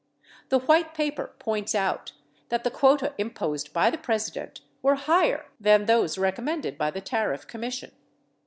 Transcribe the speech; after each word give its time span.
The 0.49 0.57
White 0.57 0.95
Paper 0.95 1.35
points 1.37 1.75
out 1.75 2.13
that 2.49 2.63
the 2.63 2.71
quota 2.71 3.13
imposed 3.19 3.71
by 3.71 3.91
the 3.91 3.99
Presi 3.99 4.33
dent 4.33 4.61
were 4.81 4.95
higher 4.95 5.45
than 5.59 5.85
those 5.85 6.17
recommended 6.17 6.75
by 6.75 6.89
the 6.89 7.01
Tariff 7.01 7.45
Commission. 7.45 7.91